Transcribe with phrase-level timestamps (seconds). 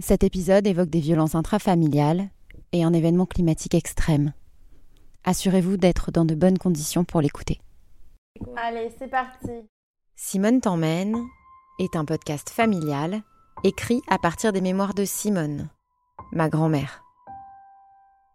[0.00, 2.30] Cet épisode évoque des violences intrafamiliales
[2.72, 4.32] et un événement climatique extrême.
[5.24, 7.60] Assurez-vous d'être dans de bonnes conditions pour l'écouter.
[8.56, 9.68] Allez, c'est parti.
[10.16, 11.18] Simone t'emmène
[11.78, 13.20] est un podcast familial
[13.62, 15.68] écrit à partir des mémoires de Simone,
[16.32, 17.02] ma grand-mère.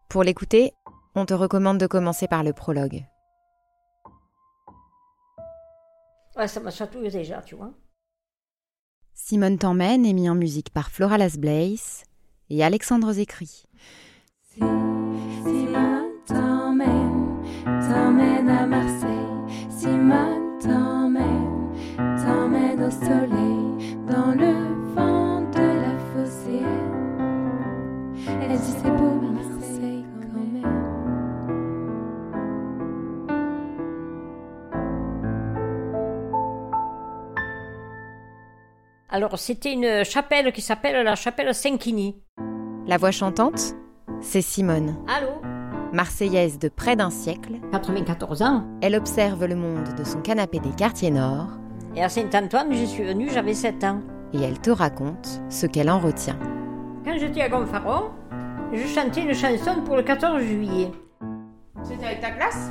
[0.07, 0.71] Pour l'écouter,
[1.15, 3.05] on te recommande de commencer par le prologue.
[6.35, 7.73] Ouais, ça m'a chatouillé déjà, tu vois.
[9.17, 12.03] Simone t'emmène est mis en musique par Flora Las Blaze
[12.49, 13.63] et Alexandre Zécry.
[39.15, 42.21] Alors, c'était une chapelle qui s'appelle la chapelle Saint-Quini.
[42.85, 43.73] La voix chantante,
[44.19, 44.93] c'est Simone.
[45.07, 45.29] Allô
[45.93, 48.65] Marseillaise de près d'un siècle, 94 ans.
[48.81, 51.47] elle observe le monde de son canapé des quartiers nord
[51.95, 54.01] Et à Saint-Antoine, j'y suis venue, j'avais 7 ans.
[54.33, 56.37] et elle te raconte ce qu'elle en retient.
[57.05, 58.09] Quand j'étais à Gonfaron,
[58.73, 60.91] je chantais une chanson pour le 14 juillet.
[61.83, 62.69] C'était avec ta classe?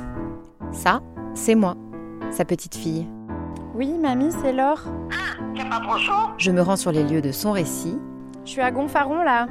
[0.71, 1.01] Ça,
[1.33, 1.73] c'est moi,
[2.29, 3.07] sa petite fille.
[3.73, 4.83] Oui, mamie, c'est Laure.
[6.37, 7.97] Je me rends sur les lieux de son récit
[8.45, 9.47] Je suis à Gonfaron là.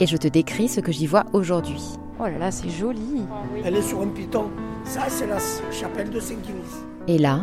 [0.00, 1.82] et je te décris ce que j'y vois aujourd'hui.
[2.20, 3.24] Oh là là, c'est joli.
[3.64, 4.50] Elle est sur un piton.
[4.84, 5.38] Ça, c'est la
[5.70, 6.84] chapelle de Saint-Quinis.
[7.08, 7.40] Et là,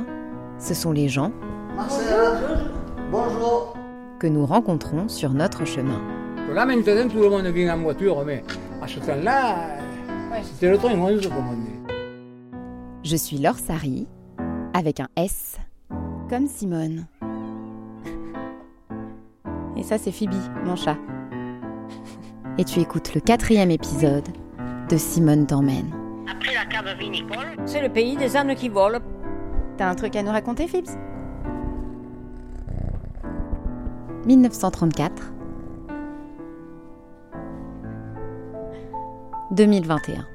[0.57, 1.31] ce sont les gens
[3.11, 3.75] Bonjour.
[4.19, 5.99] que nous rencontrons sur notre chemin.
[6.53, 8.43] Là maintenant tout le monde vient en voiture, mais
[8.81, 9.55] à ce temps-là,
[10.43, 11.93] c'était le train 11 comme on dit.
[13.03, 14.07] Je suis Laure Sari,
[14.73, 15.57] avec un S,
[16.29, 17.05] comme Simone.
[19.79, 20.33] Et ça, c'est Phoebe,
[20.65, 20.97] mon chat.
[22.57, 24.27] Et tu écoutes le quatrième épisode
[24.89, 25.89] de Simone t'emmène.
[26.29, 28.99] Après la cave vinicole, c'est le pays des ânes qui volent.
[29.77, 30.89] T'as un truc à nous raconter, Phoebs
[34.25, 35.31] 1934
[39.51, 40.27] 2021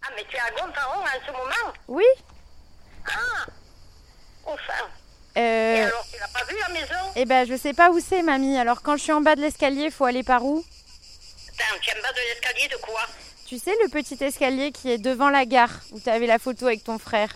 [0.00, 1.74] Ah, mais tu es à Gonfaron en ce moment?
[1.88, 2.04] Oui
[3.08, 3.46] Ah
[4.46, 4.88] Enfin.
[5.36, 7.12] Et euh, alors, tu n'as pas vu la maison?
[7.14, 8.56] Eh ben, je sais pas où c'est, mamie.
[8.56, 10.64] Alors, quand je suis en bas de l'escalier, faut aller par où?
[11.48, 13.02] Attends, tu es en bas de l'escalier de quoi?
[13.46, 16.66] Tu sais, le petit escalier qui est devant la gare, où tu avais la photo
[16.66, 17.28] avec ton frère.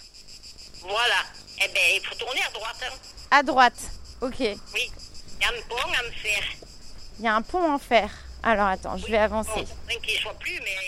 [0.81, 1.22] Voilà.
[1.62, 2.77] Eh bien, il faut tourner à droite.
[2.83, 2.94] hein.
[3.31, 3.78] À droite.
[4.22, 4.39] Ok.
[4.41, 4.91] Oui.
[5.39, 6.43] Il y a un pont en fer.
[7.19, 8.10] Il y a un pont en fer.
[8.43, 9.67] Alors, attends, je vais avancer.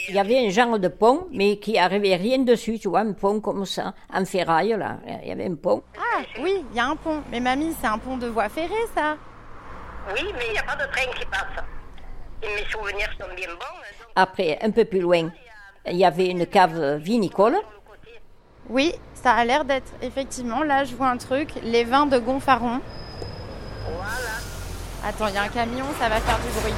[0.09, 3.13] Il y avait un genre de pont, mais qui n'arrivait rien dessus, tu vois, un
[3.13, 4.97] pont comme ça, en ferraille, là.
[5.23, 5.83] Il y avait un pont.
[5.99, 7.23] Ah, oui, il y a un pont.
[7.31, 9.17] Mais mamie, c'est un pont de voie ferrée, ça.
[10.15, 11.65] Oui, mais il n'y a pas de train qui passe.
[12.43, 13.55] Et mes souvenirs sont bien bons.
[13.55, 15.29] donc, Après, un peu plus loin,
[15.87, 17.57] il y avait une cave vinicole.
[18.69, 20.63] Oui, ça a l'air d'être effectivement.
[20.63, 21.51] Là, je vois un truc.
[21.63, 22.81] Les vins de Gonfaron.
[23.85, 25.07] Voilà.
[25.07, 26.75] Attends, il y a un camion, ça va faire du bruit.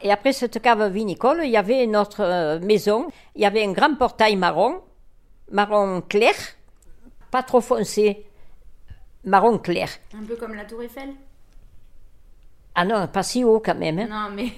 [0.00, 3.08] Et après cette cave vinicole, il y avait notre euh, maison.
[3.34, 4.80] Il y avait un grand portail marron,
[5.50, 6.34] marron clair,
[7.30, 8.26] pas trop foncé,
[9.24, 9.88] marron clair.
[10.14, 11.10] Un peu comme la Tour Eiffel?
[12.74, 13.98] Ah non, pas si haut quand même.
[14.00, 14.06] hein.
[14.10, 14.52] Non, mais.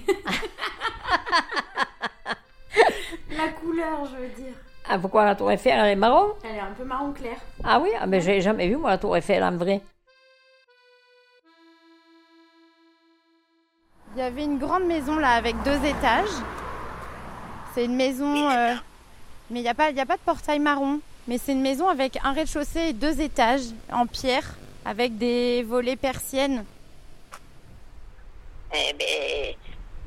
[3.31, 4.53] la couleur, je veux dire.
[4.89, 6.33] Ah, pourquoi la tour Eiffel, elle est marron?
[6.43, 7.37] Elle est un peu marron clair.
[7.63, 9.81] Ah oui, ah, mais j'ai jamais vu moi la tour Eiffel en vrai.
[14.15, 16.29] Il y avait une grande maison là avec deux étages.
[17.73, 18.73] C'est une maison, euh,
[19.49, 20.99] mais il n'y a, pas- il y a pas de portail marron.
[21.27, 23.61] Mais c'est une maison avec un rez-de-chaussée et deux étages
[23.91, 26.65] en pierre avec des volets persiennes.
[28.73, 29.05] Eh ben,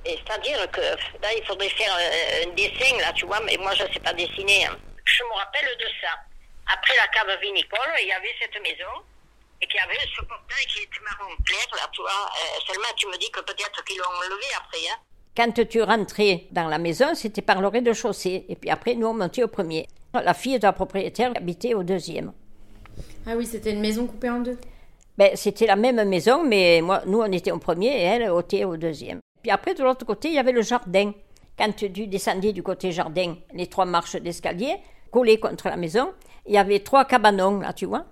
[0.05, 3.73] et c'est-à-dire que là, il faudrait faire euh, un dessin, là, tu vois, mais moi,
[3.75, 4.67] je ne sais pas dessiner.
[4.67, 4.77] hein.
[5.05, 6.09] Je me rappelle de ça.
[6.73, 8.91] Après la cave vinicole, il y avait cette maison,
[9.63, 12.11] et qu'il y avait ce portail qui était marron clair, là, tu vois.
[12.11, 14.99] Euh, seulement, tu me dis que peut-être qu'ils l'ont enlevé après, hein.
[15.35, 18.45] Quand tu rentrais dans la maison, c'était par le rez-de-chaussée.
[18.51, 19.89] Et puis après, nous, on montait au premier.
[20.13, 22.33] La fille de la propriétaire habitait au deuxième.
[23.27, 24.59] Ah oui, c'était une maison coupée en deux.
[25.17, 28.65] Ben, c'était la même maison, mais moi, nous, on était au premier et elle était
[28.65, 29.21] au deuxième.
[29.41, 31.13] Puis après, de l'autre côté, il y avait le jardin.
[31.57, 34.77] Quand tu descendais du côté jardin, les trois marches d'escalier,
[35.11, 36.13] collées contre la maison,
[36.47, 38.05] il y avait trois cabanons, là, tu vois.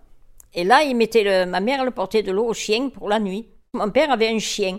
[0.54, 3.20] Et là, il mettait le, ma mère, elle portait de l'eau au chien pour la
[3.20, 3.48] nuit.
[3.72, 4.78] Mon père avait un chien.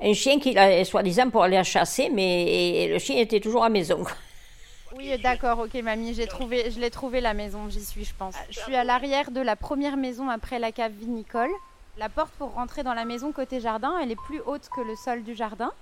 [0.00, 3.62] Un chien qu'il a, soi-disant, pour aller à chasser, mais et le chien était toujours
[3.62, 4.04] à la maison.
[4.96, 8.34] Oui, d'accord, ok, mamie, j'ai trouvé, je l'ai trouvé la maison, j'y suis, je pense.
[8.50, 11.50] Je suis à l'arrière de la première maison après la cave vinicole.
[11.98, 14.96] La porte pour rentrer dans la maison côté jardin, elle est plus haute que le
[14.96, 15.72] sol du jardin.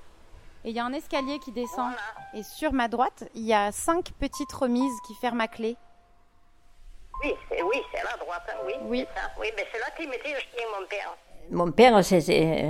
[0.65, 1.93] Et il y a un escalier qui descend.
[2.35, 5.77] Et sur ma droite, il y a cinq petites remises qui ferment à clé.
[7.23, 8.73] Oui, c'est oui, c'est à la droite, hein, oui.
[8.85, 9.07] Oui.
[9.15, 9.27] c'est ça.
[9.41, 11.17] Oui, mais c'est là qu'il mettait le chien, mon père.
[11.51, 12.65] Mon père, c'était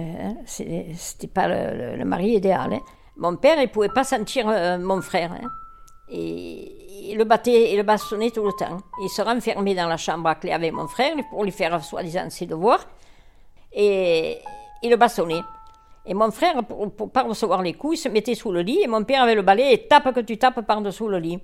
[0.47, 2.73] c'est- c'était pas le, le- le mari idéal.
[2.73, 2.81] hein.
[3.17, 5.33] Mon père, il pouvait pas sentir euh, mon frère.
[5.33, 5.49] hein.
[6.09, 8.79] Et il le battait, il le bastonnait tout le temps.
[9.03, 12.29] Il se renfermait dans la chambre à clé avec mon frère pour lui faire soi-disant
[12.31, 12.85] ses devoirs.
[13.73, 14.39] Et
[14.83, 15.43] il le bastonnait.
[16.07, 18.81] Et mon frère, pour, pour pas recevoir les coups, il se mettait sous le lit
[18.83, 21.39] et mon père avait le balai et tape que tu tapes par-dessous le lit.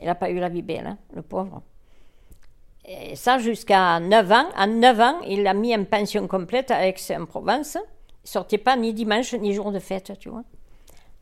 [0.00, 1.62] Il n'a pas eu la vie belle, hein, le pauvre.
[3.14, 4.46] Ça jusqu'à 9 ans.
[4.56, 7.78] À 9 ans, il a mis en pension complète à Aix-en-Provence.
[8.24, 10.42] Il sortait pas ni dimanche ni jour de fête, tu vois.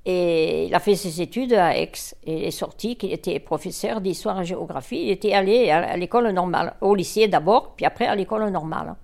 [0.06, 1.92] Et il a fait ses études à Aix.
[2.24, 5.02] Et il est sorti qu'il était professeur d'histoire et géographie.
[5.02, 8.94] Il était allé à l'école normale, au lycée d'abord, puis après à l'école normale.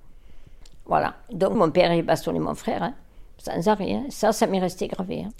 [0.87, 1.15] Voilà.
[1.31, 2.95] Donc mon père, il bastonnait mon frère, hein,
[3.37, 3.93] sans arrêt.
[3.93, 4.07] hein.
[4.09, 5.27] Ça, ça m'est resté gravé.
[5.27, 5.31] hein.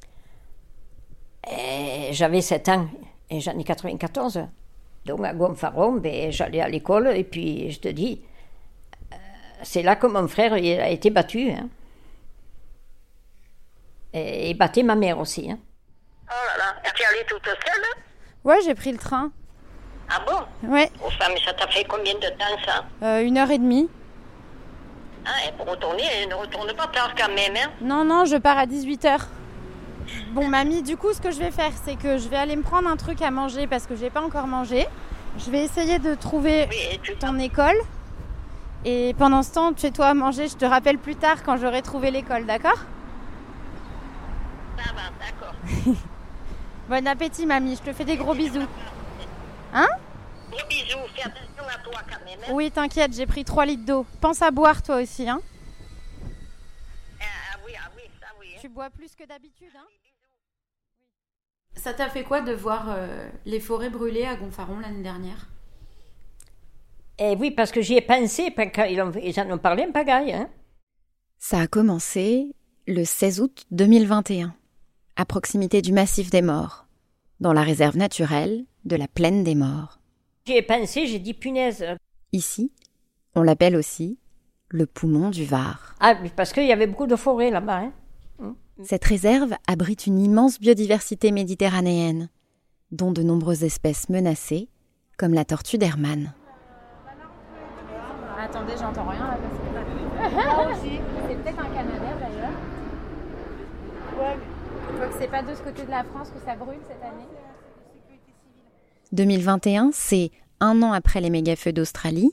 [2.11, 2.87] J'avais 7 ans
[3.31, 4.41] et j'en ai 94.
[5.07, 8.23] Donc à Gonfaron, ben, j'allais à l'école et puis je te dis,
[9.13, 9.17] euh,
[9.63, 11.51] c'est là que mon frère il a été battu.
[11.53, 11.69] hein.
[14.13, 15.51] Et battait ma mère aussi.
[15.51, 15.59] hein.
[16.29, 17.85] Oh là là, tu es allée toute seule?
[18.45, 19.31] Ouais, j'ai pris le train.
[20.09, 20.69] Ah bon?
[20.73, 22.85] Ouais, Oh, ça, mais ça t'a fait combien de temps, ça?
[23.03, 23.89] Euh, une heure et demie.
[25.25, 27.71] ah, et Pour retourner, elle ne retourne pas tard quand même, hein?
[27.81, 29.27] Non, non, je pars à 18h.
[30.33, 32.63] Bon, mamie, du coup, ce que je vais faire, c'est que je vais aller me
[32.63, 34.87] prendre un truc à manger parce que j'ai pas encore mangé.
[35.39, 36.69] Je vais essayer de trouver
[37.21, 37.77] ton école.
[38.85, 40.49] Et pendant ce temps, fais-toi à manger.
[40.49, 42.79] Je te rappelle plus tard quand j'aurai trouvé l'école, d'accord?
[44.77, 45.95] Ça va, d'accord.
[46.89, 47.75] Bon appétit, mamie.
[47.77, 48.61] Je te fais des gros bisous.
[49.73, 53.85] Gros bisous, fais attention à toi quand même, hein Oui, t'inquiète, j'ai pris 3 litres
[53.85, 54.07] d'eau.
[54.21, 55.41] Pense à boire, toi aussi, hein
[57.21, 58.47] Ah, ah oui, ah oui, ça oui.
[58.55, 58.56] hein.
[58.67, 59.87] Tu bois plus que d'habitude, hein
[61.77, 65.49] Ça t'a fait quoi de voir euh, les forêts brûlées à Gonfaron l'année dernière?
[67.21, 69.93] Et oui, parce que j'y ai pensé quand ils, ont- ils en ont parlé en
[69.93, 70.33] pagaille.
[70.33, 70.51] Hein.
[71.39, 72.57] Ça a commencé
[72.89, 74.53] le 16 août 2021,
[75.15, 76.89] à proximité du massif des morts,
[77.39, 80.01] dans la réserve naturelle de la plaine des morts.
[80.45, 81.85] J'y ai pensé, j'ai dit punaise.
[82.33, 82.73] Ici,
[83.37, 84.19] on l'appelle aussi
[84.71, 85.95] le poumon du Var.
[86.01, 87.77] Ah, parce qu'il y avait beaucoup de forêts là-bas.
[87.83, 87.93] Hein.
[88.83, 92.29] Cette réserve abrite une immense biodiversité méditerranéenne,
[92.93, 94.69] dont de nombreuses espèces menacées,
[95.17, 96.35] comme la tortue d'Hermann.
[98.39, 100.37] Attendez, j'entends rien là parce que.
[100.37, 101.01] Là aussi.
[101.27, 102.53] C'est peut-être un Canadair d'ailleurs.
[104.21, 104.37] Ouais.
[105.19, 107.27] C'est pas de ce côté de la France que ça brûle cette année?
[109.13, 110.31] 2021, c'est
[110.61, 112.33] un an après les méga-feux d'Australie,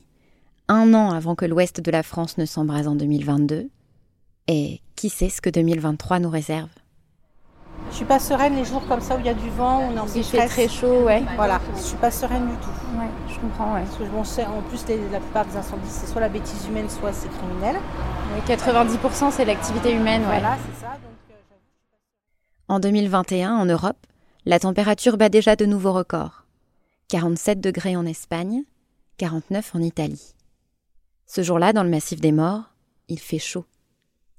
[0.67, 3.69] un an avant que l'ouest de la France ne s'embrase en 2022,
[4.47, 6.69] et qui sait ce que 2023 nous réserve?
[7.89, 9.91] Je suis pas sereine les jours comme ça où il y a du vent, où
[9.91, 11.23] on est en Il fait très chaud, ouais.
[11.35, 12.69] Voilà, je suis pas sereine du tout.
[12.97, 13.83] Ouais, je comprends, ouais.
[13.83, 14.21] Parce que bon,
[14.57, 17.75] en plus, les- la plupart des incendies, c'est soit la bêtise humaine, soit c'est criminel.
[18.35, 20.39] Oui, 90% c'est l'activité humaine, ouais.
[20.39, 20.91] Voilà, c'est ça.
[20.93, 22.73] Donc, euh.
[22.73, 23.97] En 2021, en Europe,
[24.45, 26.45] la température bat déjà de nouveaux records.
[27.09, 28.63] 47 degrés en Espagne,
[29.17, 30.33] 49 en Italie.
[31.27, 32.63] Ce jour-là, dans le massif des morts,
[33.07, 33.65] il fait chaud.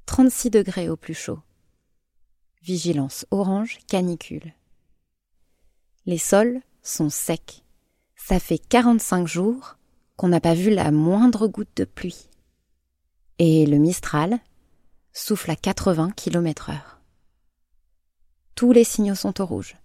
[0.06, 1.38] 36 degrés au plus chaud.
[2.62, 4.52] Vigilance orange canicule.
[6.06, 7.62] Les sols sont secs.
[8.16, 9.76] Ça fait 45 jours
[10.16, 12.28] qu'on n'a pas vu la moindre goutte de pluie.
[13.38, 14.38] Et le Mistral
[15.12, 17.00] souffle à 80 km heure.
[18.54, 19.76] Tous les signaux sont au rouge.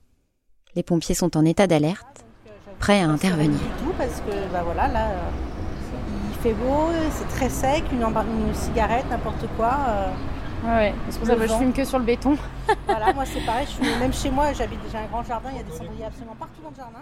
[0.76, 2.24] Les pompiers sont en état d'alerte,
[2.80, 3.60] prêts à intervenir.
[6.42, 9.78] Fait beau, c'est très sec, une, cigarette, n'importe quoi.
[9.88, 10.12] euh,
[10.62, 10.94] Ouais, ouais.
[11.10, 12.38] C'est pour ça que je fume que sur le béton.
[12.86, 15.58] voilà, moi c'est pareil, je fume- même chez moi, j'habite déjà un grand jardin, il
[15.58, 17.00] y a des cendriers absolument partout dans le jardin,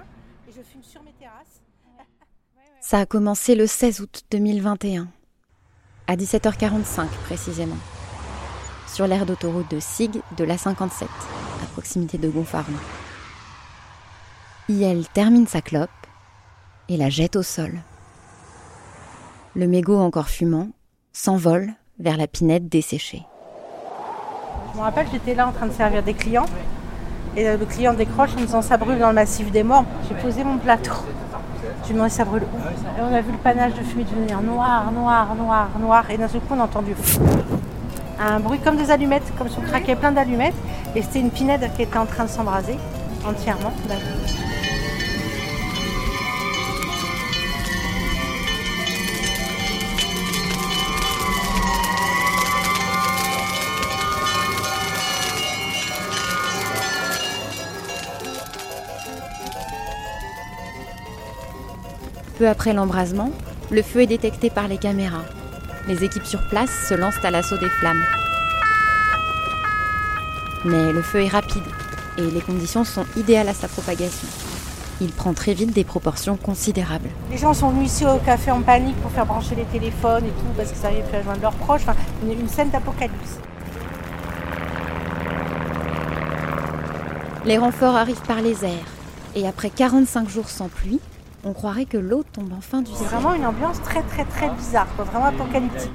[0.47, 1.61] et je fume sur mes terrasses.
[2.81, 5.07] Ça a commencé le 16 août 2021,
[6.05, 7.75] à 17h45 précisément,
[8.87, 12.71] sur l'aire d'autoroute de Sig de l'A57, à proximité de Gonfaron.
[14.69, 15.89] Iel termine sa clope
[16.89, 17.79] et la jette au sol.
[19.57, 20.67] Le mégot encore fumant
[21.13, 23.23] s'envole vers la pinette desséchée.
[24.71, 26.45] Je me rappelle, j'étais là en train de servir des clients.
[27.35, 29.85] Et le client décroche en me disant ça brûle dans le massif des morts.
[30.07, 30.93] J'ai posé mon plateau.
[31.81, 32.57] Je lui ai demandé ça brûle où?
[32.99, 36.11] Et on a vu le panache de fumée devenir noir, noir, noir, noir.
[36.11, 36.95] Et d'un seul coup, on a entendu
[38.19, 40.53] un bruit comme des allumettes, comme si on craquait plein d'allumettes.
[40.95, 42.77] Et c'était une pinède qui était en train de s'embraser
[43.27, 43.73] entièrement.
[62.37, 63.31] Peu après l'embrasement,
[63.71, 65.23] le feu est détecté par les caméras.
[65.87, 68.03] Les équipes sur place se lancent à l'assaut des flammes.
[70.63, 71.63] Mais le feu est rapide
[72.19, 74.27] et les conditions sont idéales à sa propagation.
[75.01, 77.09] Il prend très vite des proportions considérables.
[77.31, 80.29] Les gens sont venus ici au café en panique pour faire brancher les téléphones et
[80.29, 81.81] tout parce qu'ils savaient faire joindre leurs proches.
[81.81, 83.39] Enfin, une scène d'apocalypse.
[87.45, 88.91] Les renforts arrivent par les airs
[89.35, 90.99] et après 45 jours sans pluie,
[91.43, 93.07] on croirait que l'eau tombe enfin du C'est ciel.
[93.09, 95.91] vraiment une ambiance très très très bizarre, quoi, vraiment apocalyptique.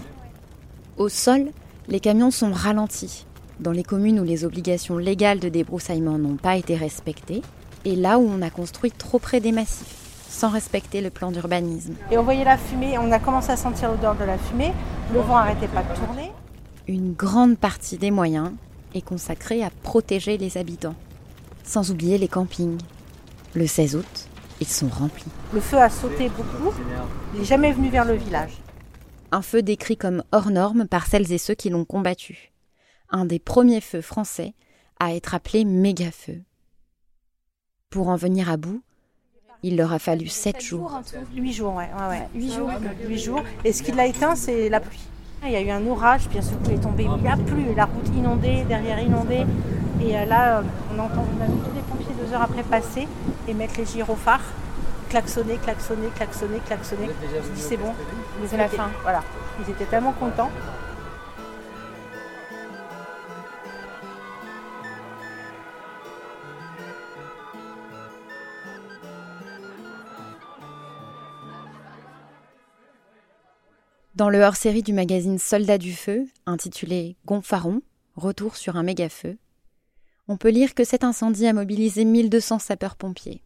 [0.97, 1.51] Au sol,
[1.89, 3.27] les camions sont ralentis.
[3.61, 7.43] Dans les communes où les obligations légales de débroussaillement n'ont pas été respectées,
[7.85, 9.97] et là où on a construit trop près des massifs,
[10.29, 11.95] sans respecter le plan d'urbanisme.
[12.11, 14.73] Et on voyait la fumée, on a commencé à sentir l'odeur de la fumée,
[15.13, 16.31] le vent n'arrêtait pas de tourner.
[16.89, 18.51] Une grande partie des moyens
[18.95, 20.95] est consacrée à protéger les habitants,
[21.65, 22.79] sans oublier les campings.
[23.55, 24.29] Le 16 août,
[24.63, 25.31] ils sont remplis.
[25.53, 26.73] Le feu a sauté beaucoup,
[27.35, 28.59] il n'est jamais venu vers le village.
[29.31, 32.53] Un feu décrit comme hors norme par celles et ceux qui l'ont combattu.
[33.11, 34.55] Un des premiers feux français
[35.01, 36.43] à être appelé méga-feu.
[37.91, 38.83] Pour en venir à bout,
[39.63, 41.01] il leur a fallu sept jours.
[41.35, 41.89] Huit jours, ouais.
[42.09, 42.71] ouais, jours.
[43.07, 43.43] Huit jours.
[43.65, 45.01] Et ce qui l'a éteint, c'est la pluie.
[45.45, 47.05] Il y a eu un orage, puis un coup est tombé.
[47.05, 49.45] Il n'y a plus, la route inondée, derrière inondée.
[50.01, 50.63] Et euh, là, euh,
[50.95, 52.02] on entend, on a vu tous les pompiers
[52.33, 53.07] deux heures après passer
[53.47, 54.41] et mettre les gyrophares,
[55.11, 57.09] klaxonner, klaxonner, klaxonner, klaxonner.
[57.23, 57.93] Je dis c'est bon,
[58.47, 58.91] C'est la fin.
[59.03, 59.23] Voilà,
[59.61, 60.51] ils étaient tellement contents.
[74.15, 77.83] Dans le hors-série du magazine Soldats du Feu, intitulé Gonfaron,
[78.15, 79.39] Retour sur un méga-feu,
[80.29, 83.43] on peut lire que cet incendie a mobilisé 1200 sapeurs-pompiers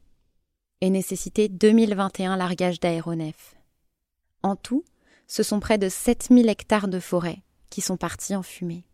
[0.80, 3.56] et nécessité 2021 largages d'aéronefs.
[4.42, 4.85] En tout,
[5.26, 8.85] ce sont près de 7000 hectares de forêt qui sont partis en fumée.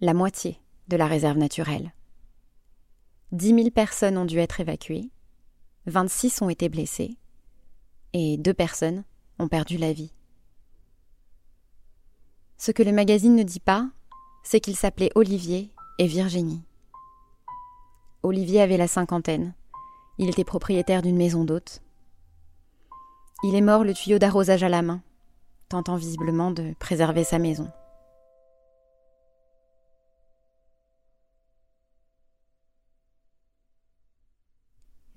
[0.00, 1.92] La moitié de la réserve naturelle.
[3.32, 5.10] 10 000 personnes ont dû être évacuées,
[5.86, 7.16] 26 ont été blessées
[8.12, 9.04] et deux personnes
[9.38, 10.12] ont perdu la vie.
[12.56, 13.88] Ce que le magazine ne dit pas,
[14.42, 16.62] c'est qu'ils s'appelaient Olivier et Virginie.
[18.24, 19.52] Olivier avait la cinquantaine.
[20.16, 21.82] Il était propriétaire d'une maison d'hôtes.
[23.42, 25.02] Il est mort le tuyau d'arrosage à la main,
[25.68, 27.70] tentant visiblement de préserver sa maison.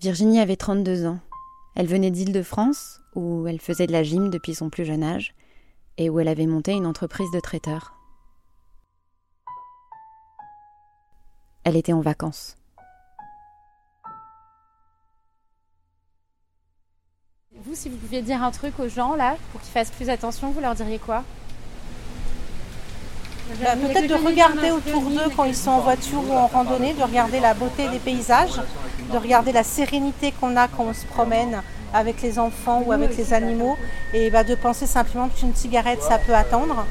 [0.01, 1.19] Virginie avait 32 ans.
[1.75, 5.33] Elle venait d'Île-de-France, où elle faisait de la gym depuis son plus jeune âge,
[5.97, 7.93] et où elle avait monté une entreprise de traiteur.
[11.63, 12.56] Elle était en vacances.
[17.67, 20.51] Vous, si vous pouviez dire un truc aux gens là, pour qu'ils fassent plus attention,
[20.51, 21.23] vous leur diriez quoi?
[23.61, 27.03] Bah, Peut-être de regarder autour d'eux quand ils sont en voiture ou en randonnée, de
[27.03, 28.61] regarder la beauté des paysages,
[29.11, 31.61] de regarder la sérénité qu'on a quand on se promène
[31.93, 33.75] avec les enfants ou avec les animaux,
[34.13, 36.85] et bah, de penser simplement qu'une cigarette, ça peut attendre.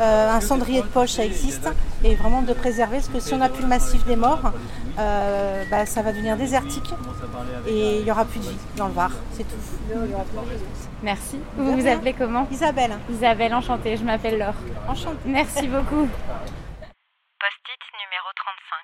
[0.00, 1.68] Euh, un cendrier de poche, ça existe,
[2.02, 4.40] et vraiment de préserver, parce que si on n'a plus le massif des morts,
[4.98, 6.88] euh, bah, ça va devenir désertique,
[7.66, 9.60] et il n'y aura plus de vie dans le Var, c'est tout.
[11.02, 11.38] Merci.
[11.52, 12.96] Vous vous appelez comment Isabelle.
[13.10, 14.56] Isabelle, enchantée, je m'appelle Laure.
[14.88, 15.20] Enchantée.
[15.26, 16.08] Merci beaucoup.
[16.08, 18.80] Post-it numéro 35.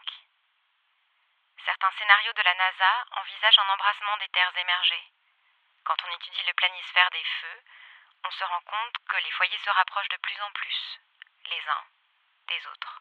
[1.64, 2.92] Certains scénarios de la NASA
[3.24, 5.04] envisagent un embrassement des terres émergées.
[5.88, 7.58] Quand on étudie le planisphère des feux,
[8.26, 10.78] on se rend compte que les foyers se rapprochent de plus en plus,
[11.46, 11.84] les uns
[12.50, 12.94] des autres.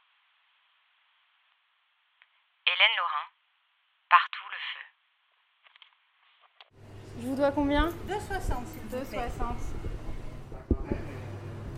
[2.67, 3.25] Hélène Laurin,
[4.10, 4.86] partout le feu.
[7.22, 7.89] Je vous dois combien?
[8.08, 9.29] 2,60 s'il te plaît.
[9.29, 9.74] 2,60.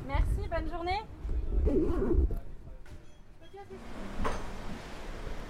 [0.08, 1.02] Merci, bonne journée.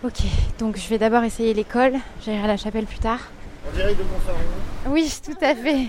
[0.04, 0.20] Ok,
[0.60, 1.96] donc je vais d'abord essayer l'école.
[2.22, 3.22] J'irai à la chapelle plus tard.
[3.68, 4.38] En direct de Montferrand.
[4.88, 5.88] Oui, tout à fait.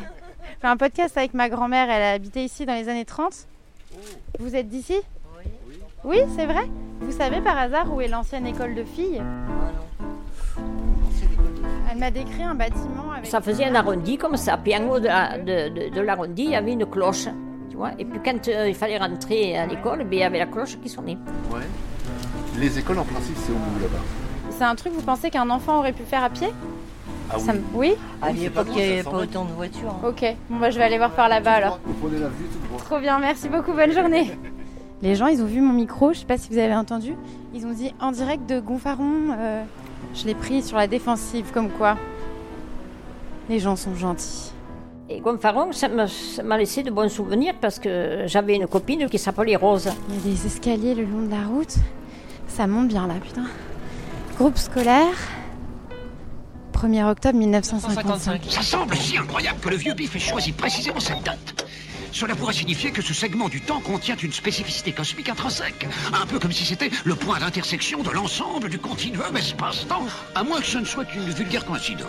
[0.58, 1.88] Je fais un podcast avec ma grand-mère.
[1.88, 3.32] Elle a habité ici dans les années 30.
[4.40, 4.96] Vous êtes d'ici?
[6.04, 6.68] Oui, c'est vrai?
[7.00, 9.22] Vous savez par hasard où est l'ancienne école de filles?
[11.90, 13.26] Elle m'a décrit un bâtiment avec...
[13.26, 14.56] Ça faisait un arrondi comme ça.
[14.56, 17.28] Puis en haut de, la- de, de- de l'arrondi, il y avait une cloche.
[17.70, 20.38] Tu vois et puis quand euh, il fallait rentrer à l'école, ben, il y avait
[20.38, 21.18] la cloche qui sonnait.
[21.52, 21.60] Ouais.
[22.58, 24.02] Les écoles, en principe, c'est au bout là-bas.
[24.50, 26.48] C'est un truc, vous pensez qu'un enfant aurait pu faire à pied?
[27.30, 27.42] Ah oui.
[27.44, 29.94] Ça me- Oui À l'époque, il n'y avait pas autant de voitures.
[30.06, 31.78] Ok, bon bah je vais aller voir par là-bas alors.
[31.85, 32.80] Vous prenez la vue tout droit.
[32.85, 34.30] Trop bien, merci beaucoup, bonne journée.
[35.02, 37.14] Les gens, ils ont vu mon micro, je sais pas si vous avez entendu.
[37.54, 39.62] Ils ont dit en direct de Gonfaron, euh,
[40.14, 41.97] je l'ai pris sur la défensive, comme quoi.
[43.49, 44.52] Les gens sont gentils.
[45.11, 49.08] Et Gonfaron, ça m'a ça m'a laissé de bons souvenirs parce que j'avais une copine
[49.08, 49.88] qui s'appelait Rose.
[50.11, 51.76] Il y a des escaliers le long de la route.
[52.49, 53.44] Ça monte bien là, putain.
[54.37, 55.14] Groupe scolaire.
[56.78, 58.42] 1er octobre 1955.
[58.49, 61.66] Ça semble si incroyable que le vieux Biff ait choisi précisément cette date.
[62.12, 65.88] Cela pourrait signifier que ce segment du temps contient une spécificité cosmique intrinsèque.
[66.12, 70.06] Un peu comme si c'était le point d'intersection de l'ensemble du continuum espace-temps,
[70.37, 72.06] à moins que ce ne soit une vulgaire coïncidence.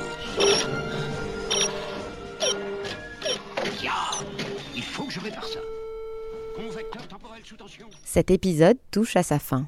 [4.76, 5.60] Il faut que je répare ça.
[6.56, 7.88] Convecteur temporel sous tension.
[8.06, 9.68] Cet épisode touche à sa fin.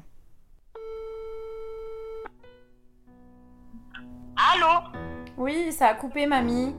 [4.62, 4.80] Allô
[5.36, 6.74] Oui, ça a coupé, mamie.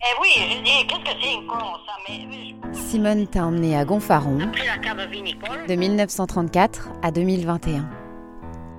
[0.00, 3.84] Eh oui, je dis, qu'est-ce que c'est une con, ça Mais Simone t'a emmené à
[3.84, 7.88] Gonfaron après la cave vinicole, de 1934 à 2021.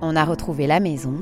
[0.02, 1.14] On a retrouvé la maison,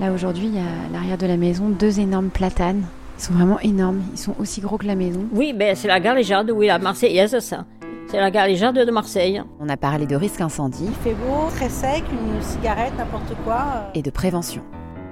[0.00, 2.84] Là, aujourd'hui, il y a à l'arrière de la maison deux énormes platanes.
[3.18, 4.00] Ils sont vraiment énormes.
[4.12, 5.26] Ils sont aussi gros que la maison.
[5.32, 7.64] Oui, ben c'est la galéjade, oui, la Marseillaise, ça.
[8.08, 9.42] C'est la galéjade de Marseille.
[9.58, 13.90] on a parlé de risque incendie Il fait beau, très sec, une cigarette, n'importe quoi.
[13.94, 14.62] et de prévention.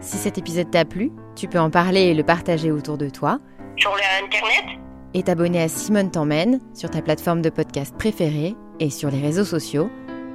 [0.07, 3.41] Si cet épisode t'a plu, tu peux en parler et le partager autour de toi
[3.77, 4.79] sur l'internet,
[5.15, 9.45] et t'abonner à Simone t'emmène sur ta plateforme de podcast préférée et sur les réseaux
[9.45, 9.91] sociaux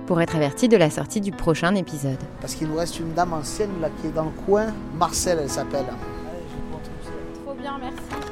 [0.08, 2.20] pour être averti de la sortie du prochain épisode.
[2.42, 4.74] Parce qu'il nous reste une dame ancienne là qui est dans le coin.
[4.96, 5.86] Marcel, elle s'appelle.
[7.46, 8.28] Trop bien, merci.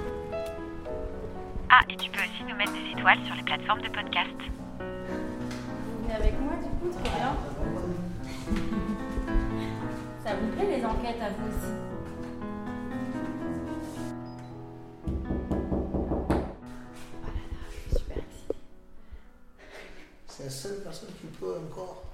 [1.69, 4.35] Ah, et tu peux aussi nous mettre des étoiles sur les plateformes de podcast.
[4.77, 7.31] Vous venez avec moi, du coup, trop bien.
[10.29, 11.73] Ça vous plaît, les enquêtes, à vous aussi?
[20.27, 22.08] C'est la seule personne qui peut encore.